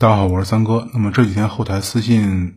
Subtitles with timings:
[0.00, 0.86] 大家好，我是三哥。
[0.94, 2.54] 那么这几天后台私信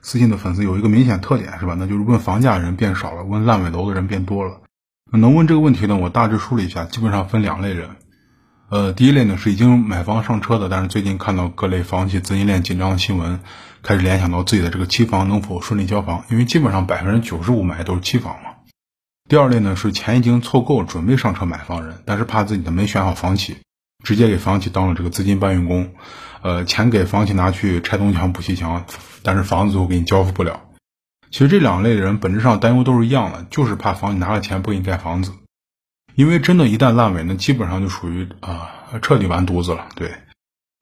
[0.00, 1.76] 私信的粉丝有一个明显特点是吧？
[1.78, 4.62] 那就是问房价的人变少了，问烂尾楼的人变多了。
[5.12, 5.96] 能问这个问题呢？
[5.96, 7.90] 我大致梳理一下，基本上分两类人。
[8.68, 13.38] 呃，第一类呢是已经买房上车的，但是最近看到各类房企资金链紧张的新闻，
[13.84, 18.50] 开始联想到自己的这个期房能否顺利交房，因为基本上百分之九十五买的都是期房嘛。
[19.28, 23.58] 第二类呢是钱已经凑够，准备上车买房人，但是怕自己的没选好房企。
[24.02, 25.92] 直接给房企当了这个资金搬运工，
[26.42, 28.84] 呃，钱给房企拿去拆东墙补西墙，
[29.22, 30.60] 但是房子最后给你交付不了。
[31.30, 35.32] 其实这两类人本质上担忧都是一样的，就是怕房企拿了钱不给你盖房子。
[36.14, 39.88] 因为真的，一旦烂尾，那基本上就属于啊彻底完犊子了。
[39.94, 40.12] 对，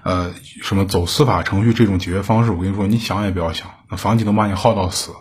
[0.03, 0.33] 呃，
[0.63, 5.13] 什么走司法程序这种解决方式，我跟你说，你想也不要想，那房企能把你耗到死。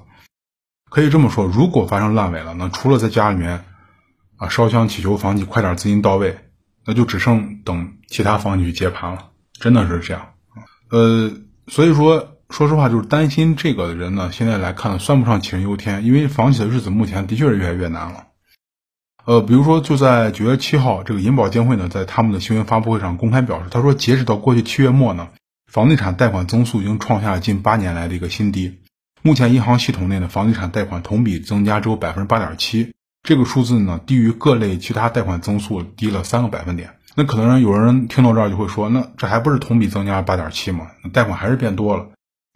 [0.89, 3.66] 可以这么说，如果发生烂尾了，那除了在家里面
[4.38, 6.39] 啊烧香祈求房企快点资金到位。
[6.85, 9.28] 那就只剩等其他房企去接盘了，
[9.59, 10.29] 真的是这样。
[10.89, 11.31] 呃，
[11.67, 18.27] 所以说，说实话，就是担心这个人呢，现在来看，算不上杞人忧天，因为房企的日子目前的确是越来越难了。
[19.25, 25.29] 呃，比如说，就在九月七号，这个银保监会呢，在他们的新闻发布会上公开表示，他说，截止到过去七月末呢，
[25.71, 28.79] 房地产贷款增速已经创下了近八年来的一个新低。
[29.21, 32.94] 目前银行系统内的房地产贷款同比增加只有百分之八点七。
[33.21, 36.95] 这个数字呢，低于各类其他贷款增速低了三个百分点。
[37.20, 40.88] 那可能有人听到这儿就会说，那这还不是同比增加八点七吗？
[41.12, 42.06] 贷款还是变多了。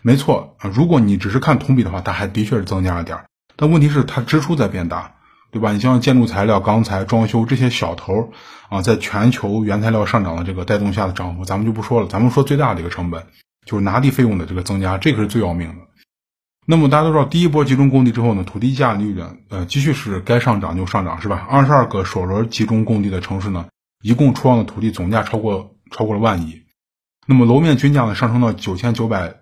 [0.02, 3.26] 没错啊，如果你只是看同比的话，它还的确是增加了点儿。
[3.58, 5.16] 但问题是它支出在变大，
[5.52, 5.74] 对吧？
[5.74, 8.32] 你像建筑材料、钢材、装修这些小头
[8.70, 12.08] 啊，在全球原材料上涨的这个带动下的涨幅，咱们就不说了。
[12.08, 13.22] 咱们说最大的一个成本，
[13.66, 15.76] 就是拿地费用的这个增加，这个是最要命的。
[16.66, 21.46] 那么大家都知道，第一波集中供地之后呢，土地价率呢，呃，继续是该上涨就上涨，是吧？
[21.50, 23.66] 二十二个首轮集中供地的城市呢，
[24.04, 26.62] 一共出让的土地总价超过超过了万亿。
[27.26, 29.34] 那么楼面均价呢，上升到九千九百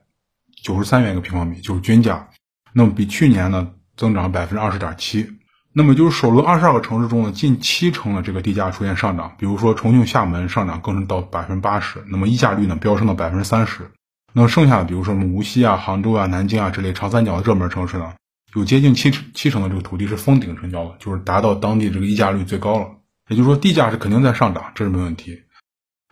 [0.64, 2.30] 九十三元一个平方米，就是均价。
[2.72, 5.28] 那么比去年呢，增长百分之二十点七。
[5.74, 12.04] 那么就是首轮二十二个城市中呢，近七成的这个地价出现上涨，比如说重庆、厦门上涨更是到百分之八十。
[12.10, 13.90] 那么溢价率呢，飙升到百分之三十。
[14.34, 18.14] 那么剩下的，比如说什么无锡啊、杭州啊、南京啊这类长三角的热门城市呢，
[18.54, 22.88] 有接近七七成的这个土地是封顶成交的，就是达到当地这个溢价率最高了。
[23.32, 25.44] 也就是说，地价是肯定在上涨，这是没问题。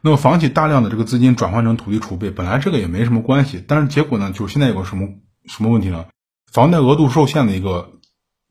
[0.02, 5.10] 那么房企大量的这个资金转换成土地储备，本来这个也没什么关系，但是结果呢，就是现在有个什么
[5.46, 6.06] 什么问题呢？
[6.50, 7.92] 房贷额度受限的一个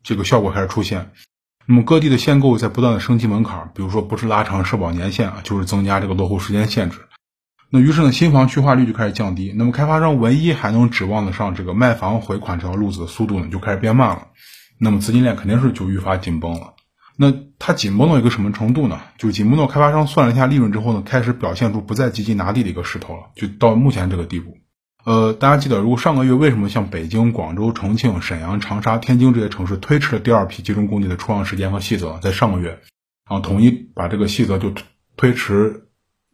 [0.03, 1.12] 这个效果开始出现。
[1.67, 6.99] 那么各地的限购在不断的升级门槛，比如说不是拉长社保年限啊，就是增加这个落户时间限制。
[7.71, 9.55] 那于是呢，新房去化率就开始降低。
[9.56, 14.29] 那么开发商唯一还能指望的上这个卖房回款这条路子的速度呢，就开始变慢了。
[14.79, 16.75] 那么资金链肯定是就愈发紧绷了。
[17.21, 19.01] 那它紧绷到一个什么程度呢？
[19.19, 23.31] 就紧绷到开发商算了一下利润之后呢，开始表现出不再积极拿地的一个势头了。
[23.34, 24.56] 就到目前这个地步。
[25.05, 32.79] 呃，大家记得，如果上个月为什么像北京、广州、重庆、沈阳、长沙、天津这些城市推迟了第二批集中供地的出让时间和细则，在上个月
[33.25, 34.73] 啊，统一把这个细则就
[35.17, 35.89] 推迟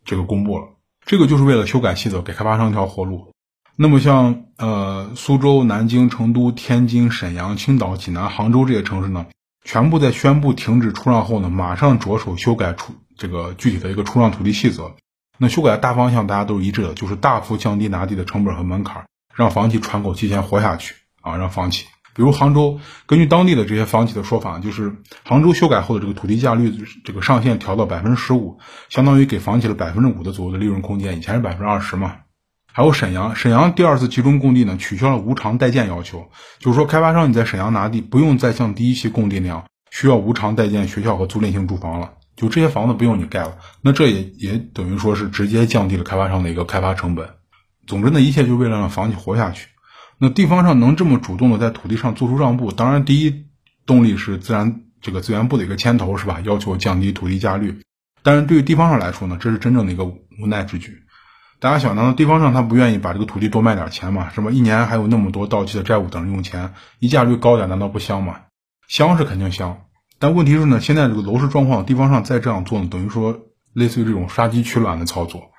[0.04, 0.66] 这个公布了。
[1.06, 3.32] 这个就是为了修改细则，给开发商一条活路。
[3.76, 9.26] 那么像呃苏州、南京、成都、天津、沈阳、青岛、济南、杭州这些城市呢，
[9.64, 14.94] 全部在宣布停止出让后呢，马上着手修改出这个具体的一个出让土地细则。
[15.38, 21.86] 那修改的大方向大家都是一致的，就是大幅降低拿地的成本和门槛，让房企喘口气先活下去啊，让房企。
[22.14, 24.94] 比如杭州，根据当地的这些房企的说法，就是
[25.24, 26.72] 杭州修改后的这个土地价率
[27.04, 32.18] 这个上限调到百分之十五，相当于给房企了百分之五的左右的利润空间，以前是百分之二十嘛。
[32.76, 43.58] 还有沈阳，沈阳第二次集中供地呢，取消了无偿代建要求，就是说开发商你在沈阳拿地，不用再像第一期供地那样需要无偿代建学校和租赁性住房了，就这些房子不用你盖了。
[43.80, 47.30] 那这也也等于说是直接降低了开发商的一个开发成本。
[47.86, 49.68] 总之呢，一切就为了让房企活下去。
[50.18, 53.44] 那地方上能这么主动的在土地上做出让步，当然第一
[53.86, 56.40] 动力是自然这个资源部的一个牵头，是吧？
[56.40, 57.82] 要求降低土地价率。
[58.24, 61.02] 但是对于地方上来说呢，这是真正的一个无奈之举。
[61.64, 64.30] 大家想，难道地方上他不愿意把这个土地多卖点钱吗？
[64.34, 64.50] 是吧？
[64.50, 68.40] 一年还有那么多到期的债务等着用钱，溢价率高点难道不香吗？
[68.86, 69.78] 香是肯定香，
[70.18, 73.40] 但问题是呢，现在这个楼市状况，地方上再这样做呢，等于说
[73.72, 75.52] 类似于这种杀鸡取卵的操作。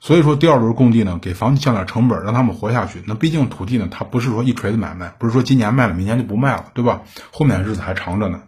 [0.00, 3.02] 所以说，第二轮供地呢，给房企降点成本，让他们活下去。
[3.06, 7.02] 那毕竟土地呢，它不是说一锤子买卖，不是说今年卖了，明年就不卖了，对吧？
[7.34, 8.44] 后面日子还长着呢。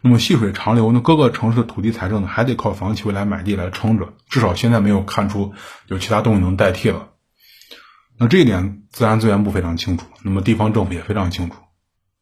[0.00, 4.14] 那么细水长流，那各个城市的土地财政呢，还得靠房企未来买地来撑着。
[4.28, 5.52] 至少现在没有看出
[5.86, 7.08] 有其他东西能代替了。
[8.18, 11.56] 那这一点，自然资源部非常清楚，那么地方政府也非常清楚。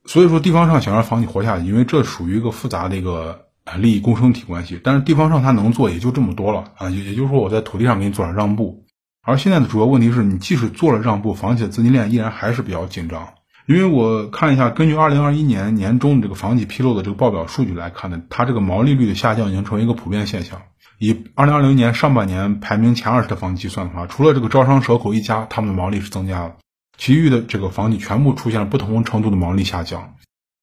[0.04, 3.42] 所以说，地方上想让房企活下去，因为这属于一个复杂的一个。
[3.80, 8.84] 利益共生体关系，但是地方上他能做也就这么多了啊，也也就是说我在土地上给你做点让步，
[9.24, 13.30] 而现在的主要问题是你即使做了让步，房企的资金链依然还是比较紧张。
[13.66, 20.62] 因为我看一下，根据二零二一年年中的这个房企披露的这个报表数据来看呢，它这个毛利率的下降已经成为一个普遍现象。
[20.98, 26.54] 以二零二零年上半年排名前二十的房企计算的话，除了这个招商蛇口一家，他们的毛利是增加了，
[26.96, 30.14] 其余的这个房企全部出现了不同程度的毛利下降。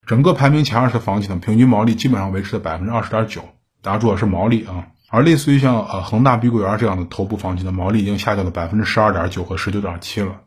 [0.07, 3.41] 整个排名前二十的房企呢，平均毛利基本上维持在百分之二十点九，
[3.81, 4.88] 大家注意是毛利啊。
[5.09, 10.38] 而类似于像呃恒大碧桂园这样的头部房企的毛利已经下降到百分之十二点九和十九点七了。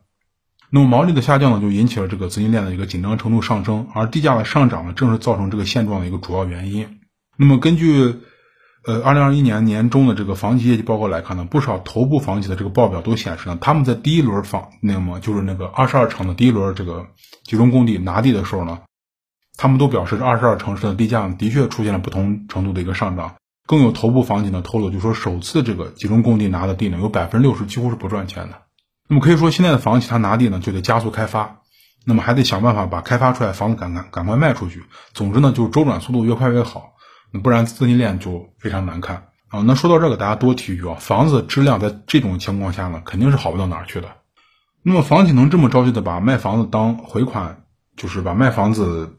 [0.69, 6.99] 那么毛利的下降呢，就引起了这个资金链的一个紧张程度上升，而地价的上涨呢，正是造成这个现状的一个主要原因。
[7.37, 8.15] 那么根据
[8.85, 17.07] 呃二零二一年年中的这个房企业绩报告来看呢，不少头部房企的这个报表都显示呢，他们在第一轮房那么就是那个二十二城的第一轮这个
[17.43, 18.79] 集中供地拿地的时候呢，
[19.55, 23.35] 他们都表示这二十二城市的地价的确出现了不同程度的一个上涨。
[23.65, 28.66] 更有头部房企呢透露，就说首次这个集中供地拿的地呢，有百分之六十几乎是不赚钱的。
[29.07, 31.61] 那么可以说，现在的房企他拿地呢，就得加速开发，
[32.05, 34.83] 那么还得想办法把开发出来房子赶赶赶快卖出去。
[35.13, 36.93] 总之呢，就是周转速度越快越好，
[37.31, 39.61] 那不然资金链就非常难看啊。
[39.61, 44.09] 那说到这个，大家多提一句啊，房子质量在这种情况下呢，肯定是好不到哪儿去的。
[44.83, 47.63] 那么房企能这么着急的把卖房子当回款，
[47.95, 49.13] 就是把卖房子。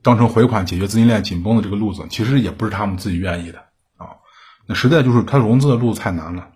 [0.00, 3.58] 当成回款解决资金链紧绷的这个路子，其实也不是他们自己愿意的
[3.96, 4.22] 啊。
[4.64, 6.50] 那实在就是它融资的路太难了。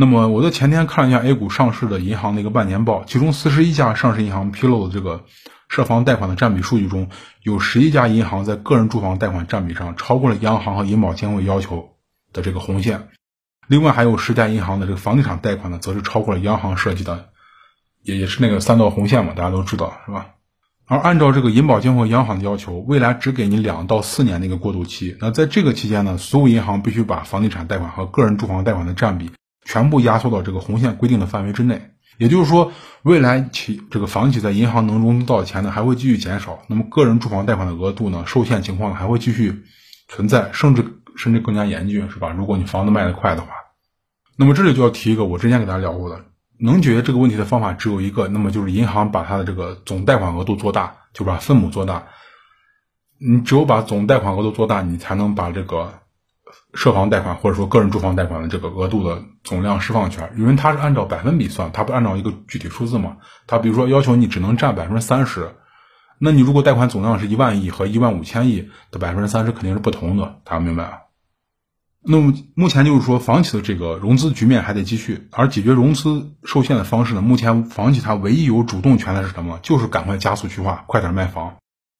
[0.00, 5.24] 那么我在前天看了一下 A 股上市的银行的一个半年报，其中四十一家上市银行披露的这个
[5.68, 7.08] 涉房贷款的占比数据中，
[7.42, 11.96] 有十一家银行在个人住房贷款占比上超过了央行和银保监会要求
[12.32, 13.08] 的这个红线。
[13.66, 17.30] 另外还有十家银行的这个房地产贷款呢，则是超过了央行设计的，
[18.04, 20.26] 也也是那个三道红线嘛，大家都知道是吧？
[20.86, 25.16] 而按照这个银保监会、央行的要求，未来只给你两到四年的一个过渡期。
[25.20, 29.32] 那在这个期间呢，所有银行必须把房地产贷款和个人住房贷款的占比
[29.68, 31.90] 全部压缩到这个红线规定的范围之内。
[32.16, 32.72] 也就是说，
[33.02, 36.58] 未来企这个房企在银行能融资到的钱呢，还会继续减少。
[36.66, 39.62] 那么个人住房贷款的额度呢，受限情况还会继续
[40.08, 40.84] 存在，甚至
[41.16, 42.30] 甚至更加严峻，是吧？
[42.30, 43.48] 如果你房子卖得快的话，
[44.38, 46.24] 那么这里就要提一个我之前给大家聊过的。
[46.60, 52.08] 能解决这个问题的方法只有一个，那么就是银行把它的这个总贷款额度做大，就把分母做大。
[53.20, 55.92] 你只有把总贷款额度做大，你才能把这个
[56.80, 63.16] 涉房贷款或者说个人住房贷款的这个额度的总量释放权，因为它是按照百分比算，它不按照一个具体数字嘛。
[63.48, 65.56] 它比如说要求你只能占百分之三十，
[66.20, 70.92] 那你如果贷款总量是一万亿和一万五千亿的百分之三十肯定是不同的，大家明白吗？
[72.00, 79.58] 那么目前就是说，房企的这个融资局面还得继续，而解决融资受限的方式呢，目前房企它唯一有主动权的是什么？
[79.64, 81.56] 就是赶快加速去化，快点卖房。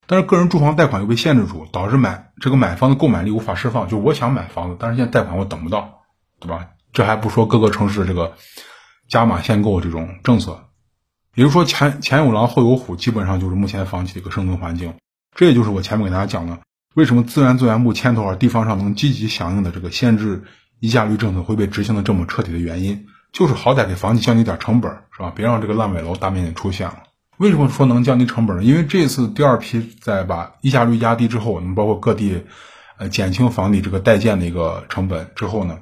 [0.08, 3.88] 但是个人住房贷款又被限制住，导致买这个买房的购买力无法释放。
[3.88, 6.00] 就我想买房子，但是现在贷款我等不到，
[6.40, 6.69] 对吧？
[6.94, 8.32] 这还不说各个城市的这个
[9.06, 10.64] 加码限购这种政策，
[11.34, 14.94] 也就是说前前有狼后有虎，基本上就是目前房企的一个生存环境。
[15.37, 16.58] 这也就是我前面给大家讲的。
[16.94, 20.44] 为什么自然资源部牵头而地方上能积极响应的这个限制
[20.81, 25.31] 溢价率政策会被执行的这么彻底的原因，就是好歹给房企降低点成本，是吧？
[25.37, 27.02] 别让这个烂尾楼大面积出现了。
[27.38, 28.64] 为什么说能降低成本呢？
[28.64, 32.44] 因为这次第二批在把溢价率压低之后，你包括各地
[32.99, 35.79] 呃减轻房地这个代建的一个成本之后呢，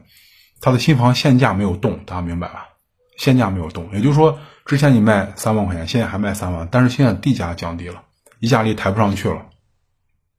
[0.61, 2.69] 它的新房限价没有动，大家明白吧？
[3.17, 8.03] 限价没有动，也就是说之前你卖三万块钱，现在还卖三万，但是现在地价降低了，
[8.39, 9.47] 溢价率抬不上去了。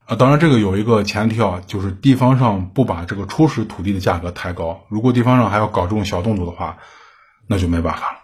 [0.06, 4.84] 啊，当然这个有一个前提啊，就是地方上不把这个初始土地的价格抬高。
[4.88, 6.78] 如果地方上还要搞这种小动作的话，
[7.48, 8.18] 那就没办法了。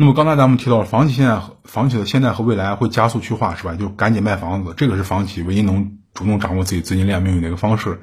[0.00, 3.74] 那么刚才咱们提到了房企现在房企的现在和未来会加速去化，是吧？
[3.74, 8.00] 就赶紧卖房子，这个是房企唯一能主动掌握自己资金链命运的一个方式。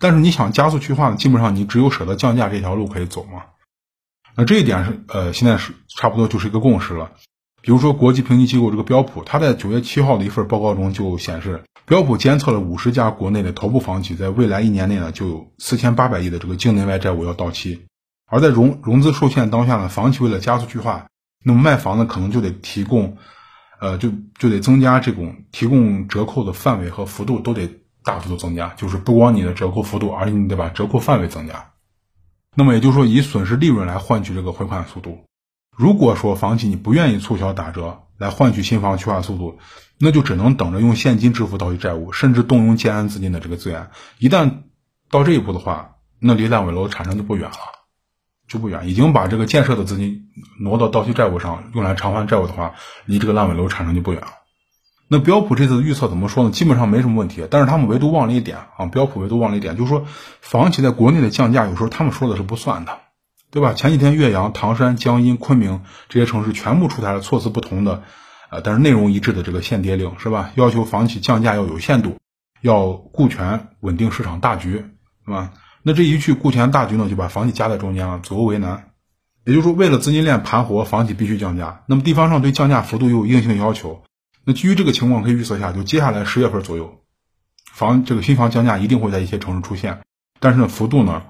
[0.00, 3.44] 但是你想加速去化呢，基本上你只有舍得降价这条路可以走嘛。
[4.34, 7.12] 那这一点是呃，现在是差不多就是一个共识了。
[7.62, 11.62] 比如说国际评级机构这个标普，它在九月七号的一份报告中就显示。
[11.84, 17.86] 标普监测了五十家国内的头部房企，在未来一年内呢，就有四千八百亿的这个境内外债务要到期。
[18.28, 21.06] 而在融融资受限当下呢，房企为了加速去化，
[21.48, 23.18] 那么卖房子，可能就得提供，
[23.78, 27.70] 呃，就就得增加这种提供折扣的范围和幅度都得
[28.02, 31.70] 大幅度增加，就是不光你的折扣幅度，而且你得把折扣范围增加。
[32.56, 35.24] 那么也就是说，以损失利润来换取这个回款速度。
[35.70, 39.58] 如果说房企你不愿意促销打折来换取新房去化速度，
[40.00, 43.88] 那就只能等着用现金支付到期债务，甚至动用建安资金的这个资源。
[44.18, 44.62] 一旦
[45.10, 47.56] 到这一步的话，那离烂尾楼产生就不远了，
[48.48, 48.88] 就不远。
[48.88, 50.28] 已经把这个建设的资金
[50.60, 52.74] 挪到到期债务上，用来偿还债务的话，
[53.04, 54.28] 离这个烂尾楼产生就不远了。
[55.08, 56.50] 那标普这次预测怎么说呢？
[56.50, 60.06] 基本上没什么问题，但是他们唯独忘了一点啊，标普唯独忘了一点，就是说
[60.40, 62.98] 房企在国内的降价，有时候他们说的是不算的。
[63.48, 63.72] 对吧？
[63.72, 68.02] 前几天岳阳、唐山、江阴、昆明这些城市全部出台了措辞不同的，
[68.50, 70.50] 呃，但是内容一致的这个限跌令，是吧？
[70.56, 72.18] 要求房企降价要有限度，
[72.60, 74.84] 要顾全稳定市场大局，
[75.24, 75.52] 是吧？
[75.88, 78.90] 那这一去顾全大局呢，就把房企夹在中间了，左右为难。
[79.44, 81.84] 也就是说，为了资金链盘活，房企必须降价。
[81.86, 84.02] 那么地方上对降价幅度又有硬性要求。
[84.44, 87.02] 那基于这个情况，可以预测下，就接下来十月份左右，
[87.70, 90.00] 房这个新房降价一定会在一些城市出现。
[90.40, 91.22] 但是呢，幅度呢，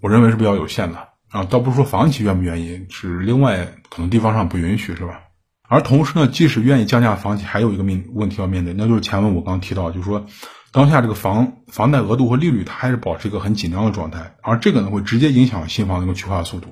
[0.00, 1.42] 我认为是比较有限的啊。
[1.42, 5.20] 倒不是说房企愿不愿意，是另外可能地方上不允许，是吧？
[5.68, 10.26] 而同时呢，即使愿意降价，房企还有一个面问题要面对，那就是前文我刚提到，就是说。
[10.72, 16.68] 当下这个房房贷额度和利率，它还是保持一个很紧张的状态，而这个呢，会直接影响新房的一个去化速度。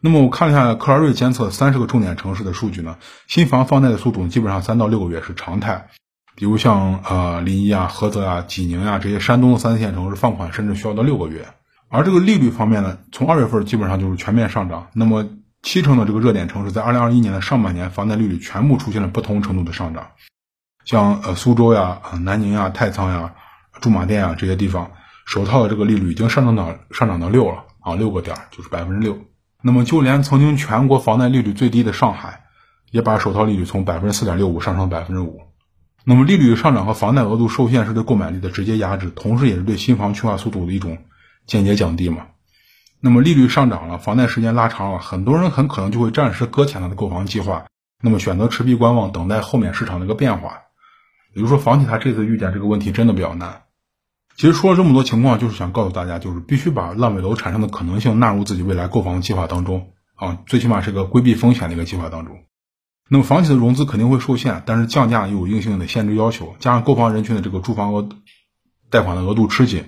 [0.00, 2.96] 那么我看了一下克而瑞监测三十个重点城市的数据呢，
[3.26, 5.88] 新房放贷的速度基本上三到六个月是常态。
[6.34, 11.46] 比如像呃临沂啊、菏泽啊、济宁啊这些山东的三四线城市放款甚至需要到六个月。
[11.90, 14.88] 而这个利率方面呢，从二月份基本上就是全面上涨。
[14.94, 15.26] 那么
[15.60, 20.12] 七成的这个热点城市在二零二一年的上半年，房贷利率全部出现了不同程度的上涨。
[20.84, 23.34] 像呃苏州呀、南宁呀、太仓呀、
[23.80, 24.90] 驻马店呀这些地方，
[25.26, 29.18] 首套的这个利率已经上涨到上涨到六了啊，六个点就是百分之六。
[29.62, 32.44] 那么就连曾经全国房贷利率最低的上海，
[32.90, 35.40] 也把首套利率从百分之四点六五上升百分之五。
[36.02, 40.96] 那么利率上涨和房贷额度受限是对购买力的直接压制，同时也是对新房去化速度的一种
[41.46, 42.28] 间接降低嘛。
[43.00, 47.66] 那么利率上涨了，房贷时间拉长了，很多人很可能就会暂时搁浅他的购房计划，
[48.02, 50.62] 那么选择持币观望，等待后面市场的一个变化。
[51.32, 53.62] 比如说，房企它这次遇见这个问题真的比较难。
[54.36, 62.38] 其实说了这么多情况，就是想告诉大家，就是必须把烂尾楼产生的可能性纳入自己未来购房计划当中啊，最起码是个规避风险的一个计划当中。
[63.08, 68.08] 那么房企的融资肯定会受限，但是降价又有硬性的限制要求，加上购房人群的这个住房额
[68.88, 69.84] 贷款的额度吃紧，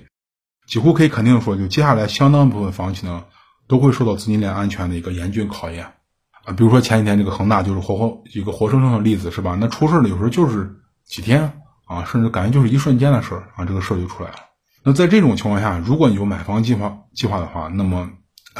[0.66, 3.24] 几乎可以肯定说，就接下来相当部分房企呢
[3.66, 5.86] 都会受到资金链安全的一个严峻考验
[6.44, 6.52] 啊。
[6.52, 9.56] 比如说前几天这个恒大就是活活一个活生生的例子，是吧？
[9.58, 10.76] 那出事的有时候就是。
[11.12, 11.52] 几天
[11.84, 14.36] 啊，甚至感觉就是一瞬间的事儿啊，这个事儿就出来了。
[14.82, 18.10] 那在这种情况下，如果你有买房计划计划的话，那么，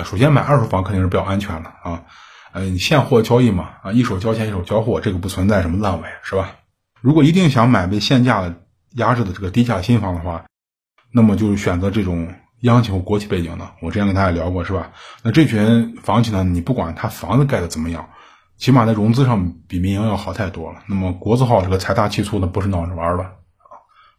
[0.04, 2.02] 首先买二手房肯定是比较安全的啊。
[2.52, 6.50] 呃，你现货交易嘛啊，一手交钱一手交货，这个不存在什么烂尾，是吧？
[7.00, 8.54] 如果一定想买被限价的
[8.96, 10.44] 压制的这个低价新房的话，
[11.10, 13.66] 那么就是选择这种央企或国企背景的。
[13.80, 14.92] 我之前跟大家聊过，是吧？
[15.22, 18.06] 那这群房企呢，你不管他房子盖的怎么样。
[18.62, 20.84] 起码在融资上比民营要好太多了。
[20.86, 23.74] 那么国字号这个财大气粗的不是闹着玩的啊，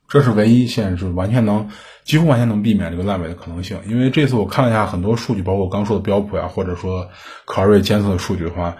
[0.10, 1.70] 这是唯一现在是完全能
[2.04, 3.80] 几乎完全能避免这个烂尾的可能性。
[3.88, 7.08] 因为这次我看了一下很多数据，包括我刚说的标普呀，或者说
[7.46, 8.76] 克尔瑞监测的数据的话，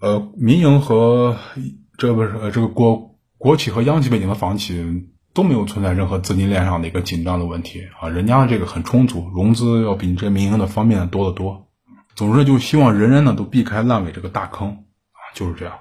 [0.00, 1.36] 呃，民营和
[1.96, 4.84] 这不是呃这个国国企和央企背景的房企
[5.32, 11.65] 都没有存在任何资金链上的一个紧张的问题啊，人家这个很充足，融资要比你这民营的方便的多得多。
[12.16, 15.74] 总之，就希望人人呢都避开烂尾这个大坑啊，就是这样。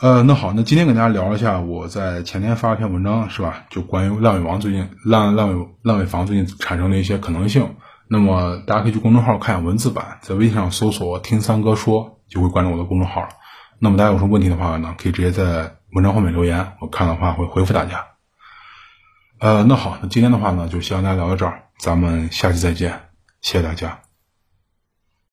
[0.00, 3.66] 呃，那好，那今天跟大家聊一下，我在前天发了篇文章，是吧？
[3.70, 7.76] 就关于烂尾王最近烂烂尾烂尾房最近产生的一些可能性。
[8.08, 13.28] 那么大家可以去公众号看下文字版，在微信上搜索“听三哥说”，就会关注我的公众号了。
[13.78, 18.06] 那么大家有什么问题的话呢，可以直接在文章后面留言，我看的话会回复大家。
[19.38, 23.00] 呃，那好，那今天的话呢，就先跟大家聊到这儿，咱们下期再见，
[23.40, 24.09] 谢谢大家。